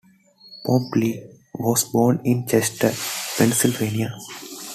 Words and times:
Pompilli 0.65 1.29
was 1.59 1.83
born 1.83 2.21
in 2.25 2.47
Chester, 2.47 2.91
Pennsylvania. 3.37 4.11